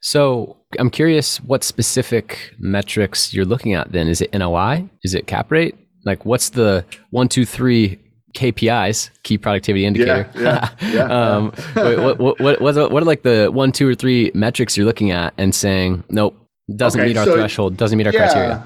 [0.00, 5.26] so i'm curious what specific metrics you're looking at then is it noi is it
[5.26, 7.98] cap rate like what's the one two three
[8.34, 10.28] KPIs, key productivity indicator.
[10.34, 11.04] Yeah, yeah, yeah.
[11.36, 15.10] um, what, what, what, what, are like the one, two, or three metrics you're looking
[15.10, 16.36] at and saying, nope,
[16.76, 18.64] doesn't okay, meet our so, threshold, doesn't meet our yeah, criteria.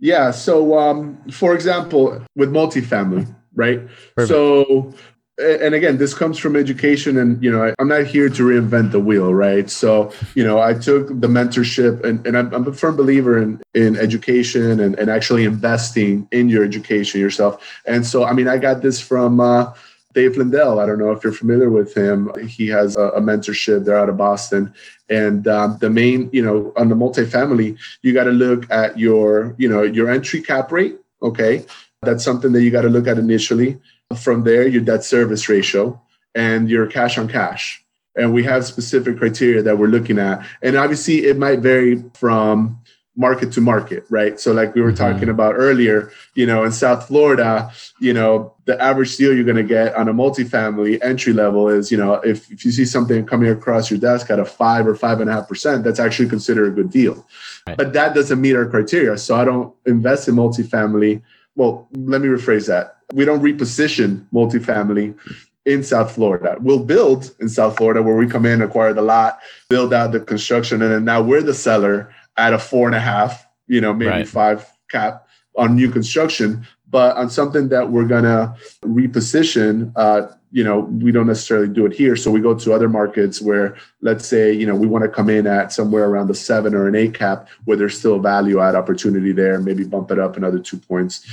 [0.00, 0.30] Yeah.
[0.30, 3.86] So, um, for example, with multifamily, right?
[4.16, 4.28] Perfect.
[4.28, 4.94] So,
[5.38, 8.92] and again, this comes from education, and you know, I, am not here to reinvent
[8.92, 9.68] the wheel, right?
[9.68, 13.62] So, you know, I took the mentorship, and, and I'm, I'm a firm believer in
[13.74, 17.62] in education and, and actually investing in your education yourself.
[17.84, 19.40] And so, I mean, I got this from.
[19.40, 19.72] Uh,
[20.14, 20.82] Dave Lindahl.
[20.82, 22.32] I don't know if you're familiar with him.
[22.48, 23.84] He has a, a mentorship.
[23.84, 24.72] They're out of Boston,
[25.10, 29.54] and um, the main, you know, on the multifamily, you got to look at your,
[29.58, 30.96] you know, your entry cap rate.
[31.20, 31.66] Okay,
[32.06, 33.78] that's something that you got to look at initially.
[34.16, 36.00] From there, your debt service ratio
[36.34, 37.82] and your cash on cash.
[38.16, 40.46] And we have specific criteria that we're looking at.
[40.62, 42.78] And obviously, it might vary from
[43.16, 44.38] market to market, right?
[44.38, 45.12] So, like we were mm-hmm.
[45.12, 49.56] talking about earlier, you know, in South Florida, you know, the average deal you're going
[49.56, 53.26] to get on a multifamily entry level is, you know, if, if you see something
[53.26, 56.28] coming across your desk at a five or five and a half percent, that's actually
[56.28, 57.26] considered a good deal.
[57.66, 57.76] Right.
[57.76, 59.16] But that doesn't meet our criteria.
[59.18, 61.22] So I don't invest in multifamily.
[61.56, 62.98] Well, let me rephrase that.
[63.12, 65.16] We don't reposition multifamily
[65.64, 66.56] in South Florida.
[66.60, 70.20] We'll build in South Florida where we come in, acquire the lot, build out the
[70.20, 73.92] construction, and then now we're the seller at a four and a half, you know,
[73.92, 74.28] maybe right.
[74.28, 75.26] five cap
[75.56, 76.66] on new construction.
[76.88, 81.92] But on something that we're gonna reposition, uh, you know, we don't necessarily do it
[81.92, 82.16] here.
[82.16, 85.28] So we go to other markets where, let's say, you know, we want to come
[85.28, 88.74] in at somewhere around the seven or an eight cap, where there's still value add
[88.74, 91.26] opportunity there, maybe bump it up another two points.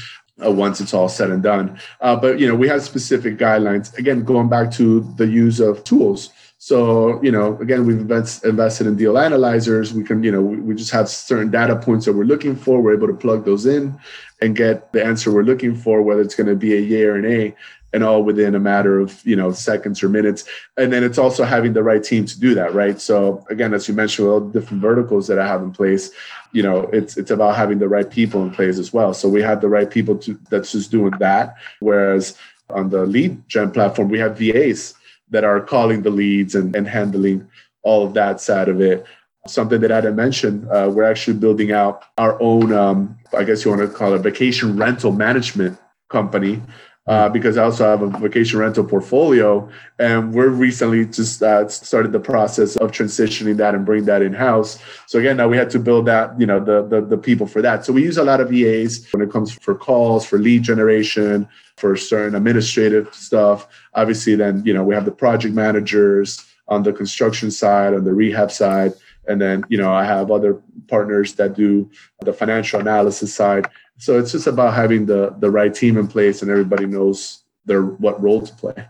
[0.44, 1.80] Uh, once it's all said and done.
[2.02, 3.96] Uh, but you know, we have specific guidelines.
[4.00, 6.32] Again, going back to the use of tools.
[6.58, 9.94] So, you know, again, we've invest, invested in deal analyzers.
[9.94, 12.82] We can, you know, we, we, just have certain data points that we're looking for.
[12.82, 14.00] We're able to plug those in
[14.44, 17.16] and get the answer we're looking for, whether it's going to be a yay or
[17.16, 17.56] an A,
[17.94, 20.44] and all within a matter of, you know, seconds or minutes.
[20.78, 23.00] And then it's also having the right team to do that, right?
[23.00, 26.12] So again, as you mentioned, all the different verticals that I have in place,
[26.52, 29.14] you know, it's it's about having the right people in place as well.
[29.14, 31.56] So we have the right people to that's just doing that.
[31.80, 32.38] Whereas
[32.70, 34.96] on the lead gen platform, we have VAs
[35.30, 37.48] that are calling the leads and, and handling
[37.84, 39.06] all of that side of it.
[39.46, 43.66] Something that I didn't mention, uh, we're actually building out our own, um, I guess
[43.66, 45.78] you want to call it vacation rental management
[46.10, 46.62] company.
[47.06, 49.70] Uh, because I also have a vacation rental portfolio,
[50.00, 54.32] and we're recently just uh, started the process of transitioning that and bring that in
[54.32, 54.80] house.
[55.08, 57.62] So again, now we had to build that, you know, the, the the people for
[57.62, 57.84] that.
[57.84, 61.46] So we use a lot of VAs when it comes for calls, for lead generation,
[61.76, 63.68] for certain administrative stuff.
[63.96, 68.14] Obviously, then, you know, we have the project managers on the construction side, on the
[68.14, 68.94] rehab side.
[69.28, 71.90] And then, you know, I have other partners that do
[72.22, 73.68] the financial analysis side.
[73.98, 77.84] So it's just about having the the right team in place and everybody knows their
[77.84, 78.88] what role to play.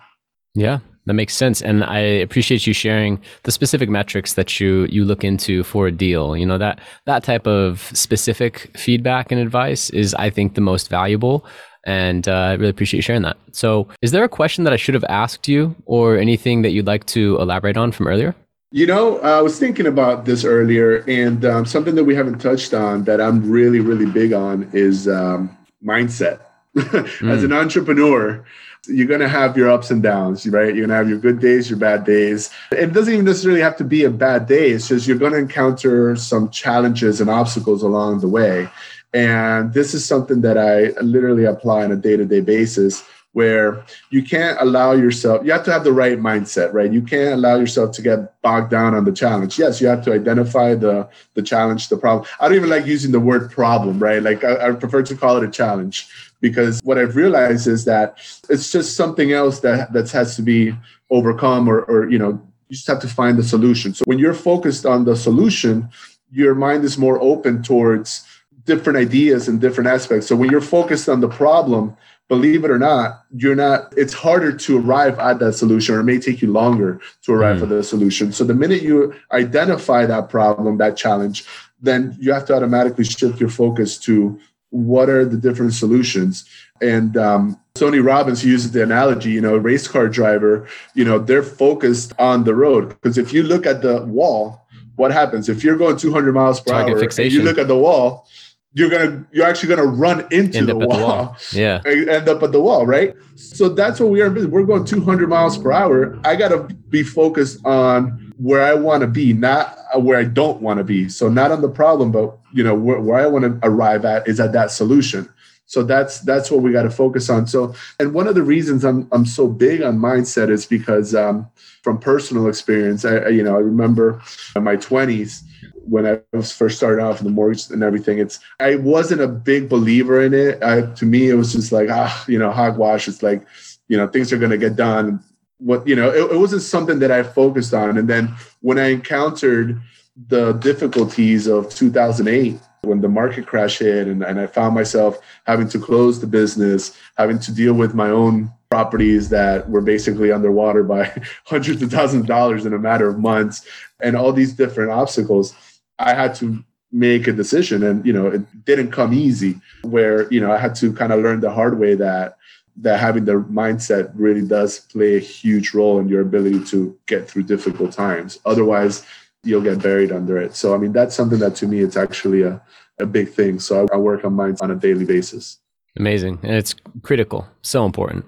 [0.55, 5.03] Yeah, that makes sense, and I appreciate you sharing the specific metrics that you you
[5.03, 6.37] look into for a deal.
[6.37, 10.89] You know that that type of specific feedback and advice is, I think, the most
[10.89, 11.45] valuable,
[11.85, 13.37] and uh, I really appreciate you sharing that.
[13.51, 16.87] So, is there a question that I should have asked you, or anything that you'd
[16.87, 18.35] like to elaborate on from earlier?
[18.75, 22.73] You know, I was thinking about this earlier, and um, something that we haven't touched
[22.73, 25.55] on that I'm really, really big on is um,
[25.85, 26.39] mindset.
[26.75, 26.83] As
[27.21, 27.43] mm.
[27.43, 28.43] an entrepreneur,
[28.87, 30.73] you're going to have your ups and downs, right?
[30.73, 32.49] You're going to have your good days, your bad days.
[32.71, 34.71] It doesn't even necessarily have to be a bad day.
[34.71, 38.67] It's just you're going to encounter some challenges and obstacles along the way.
[39.13, 43.03] And this is something that I literally apply on a day to day basis
[43.33, 46.91] where you can't allow yourself, you have to have the right mindset, right?
[46.91, 49.59] You can't allow yourself to get bogged down on the challenge.
[49.59, 52.27] Yes, you have to identify the, the challenge, the problem.
[52.39, 54.21] I don't even like using the word problem, right?
[54.21, 56.07] Like I, I prefer to call it a challenge
[56.41, 58.17] because what I've realized is that
[58.49, 60.75] it's just something else that that has to be
[61.09, 63.93] overcome or, or you know you just have to find the solution.
[63.93, 65.89] So when you're focused on the solution,
[66.31, 68.25] your mind is more open towards
[68.65, 70.27] different ideas and different aspects.
[70.27, 71.95] So when you're focused on the problem,
[72.29, 76.05] believe it or not, you're not, it's harder to arrive at that solution or it
[76.05, 77.63] may take you longer to arrive mm.
[77.63, 78.31] at the solution.
[78.31, 81.45] So the minute you identify that problem, that challenge,
[81.81, 86.45] then you have to automatically shift your focus to what are the different solutions
[86.83, 91.43] and um, Tony Robbins uses the analogy, you know, race car driver, you know, they're
[91.43, 92.89] focused on the road.
[92.89, 95.49] Because if you look at the wall, what happens?
[95.49, 97.39] If you're going 200 miles per Target hour, fixation.
[97.39, 98.27] you look at the wall,
[98.73, 100.97] you're gonna you're actually gonna run into end the wall.
[100.97, 101.37] the wall.
[101.51, 101.81] Yeah.
[101.85, 103.15] End up at the wall, right?
[103.35, 104.31] So that's what we are.
[104.31, 106.19] We're going 200 miles per hour.
[106.25, 110.79] I gotta be focused on where I want to be, not where I don't want
[110.79, 111.07] to be.
[111.07, 114.27] So not on the problem, but you know where, where I want to arrive at
[114.27, 115.29] is at that solution.
[115.65, 117.45] So that's that's what we got to focus on.
[117.45, 121.47] So and one of the reasons I'm I'm so big on mindset is because um,
[121.83, 124.21] from personal experience, I, I you know I remember
[124.55, 125.43] in my 20s
[125.87, 129.27] when I was first starting off in the mortgage and everything, it's I wasn't a
[129.27, 130.61] big believer in it.
[130.63, 133.07] I, to me, it was just like ah, you know, hogwash.
[133.07, 133.45] It's like,
[133.87, 135.23] you know, things are going to get done.
[135.57, 137.97] What you know, it, it wasn't something that I focused on.
[137.97, 139.81] And then when I encountered
[140.27, 145.69] the difficulties of 2008 when the market crash hit and, and I found myself having
[145.69, 150.83] to close the business, having to deal with my own properties that were basically underwater
[150.83, 151.05] by
[151.45, 153.65] hundreds of thousands of dollars in a matter of months
[154.01, 155.55] and all these different obstacles
[155.99, 160.39] I had to make a decision and you know it didn't come easy where you
[160.39, 162.37] know I had to kind of learn the hard way that
[162.77, 167.29] that having the mindset really does play a huge role in your ability to get
[167.29, 168.39] through difficult times.
[168.45, 169.03] Otherwise
[169.43, 170.55] you'll get buried under it.
[170.55, 172.61] So i mean that's something that to me it's actually a,
[172.99, 173.59] a big thing.
[173.59, 175.57] So I, I work on mine on a daily basis.
[175.97, 176.39] Amazing.
[176.43, 177.47] And it's critical.
[177.63, 178.25] So important.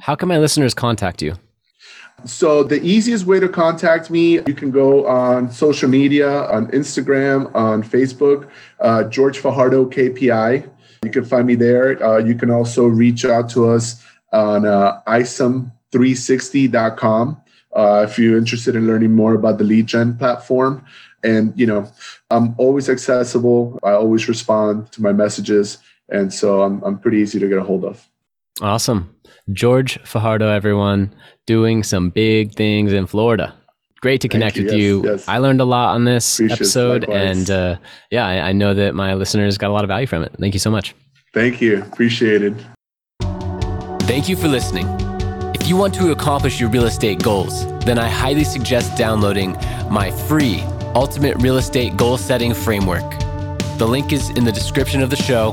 [0.00, 1.36] How can my listeners contact you
[2.24, 7.52] so the easiest way to contact me, you can go on social media, on Instagram,
[7.54, 8.48] on Facebook,
[8.80, 10.68] uh, George Fajardo KPI.
[11.02, 12.02] You can find me there.
[12.02, 17.42] Uh, you can also reach out to us on uh, isum360.com
[17.74, 20.84] uh, if you're interested in learning more about the lead gen platform.
[21.24, 21.90] And you know,
[22.30, 23.80] I'm always accessible.
[23.82, 27.62] I always respond to my messages, and so I'm I'm pretty easy to get a
[27.62, 28.08] hold of.
[28.60, 29.11] Awesome.
[29.50, 31.14] George Fajardo, everyone,
[31.46, 33.54] doing some big things in Florida.
[34.00, 34.64] Great to connect you.
[34.64, 35.04] with yes, you.
[35.04, 35.28] Yes.
[35.28, 37.76] I learned a lot on this Appreciate episode, and uh,
[38.10, 40.34] yeah, I, I know that my listeners got a lot of value from it.
[40.40, 40.94] Thank you so much.
[41.32, 41.82] Thank you.
[41.82, 42.54] Appreciate it.
[44.02, 44.86] Thank you for listening.
[45.54, 49.52] If you want to accomplish your real estate goals, then I highly suggest downloading
[49.88, 50.60] my free
[50.94, 53.18] Ultimate Real Estate Goal Setting Framework.
[53.78, 55.52] The link is in the description of the show